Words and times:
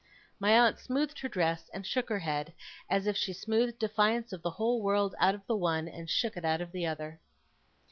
My 0.39 0.57
aunt 0.59 0.79
smoothed 0.79 1.19
her 1.19 1.29
dress 1.29 1.69
and 1.75 1.85
shook 1.85 2.09
her 2.09 2.17
head, 2.17 2.53
as 2.89 3.05
if 3.05 3.15
she 3.15 3.33
smoothed 3.33 3.77
defiance 3.77 4.33
of 4.33 4.41
the 4.41 4.49
whole 4.49 4.81
world 4.81 5.13
out 5.19 5.35
of 5.35 5.45
the 5.45 5.55
one, 5.55 5.87
and 5.87 6.09
shook 6.09 6.35
it 6.35 6.43
out 6.43 6.59
of 6.59 6.71
the 6.71 6.87
other. 6.87 7.19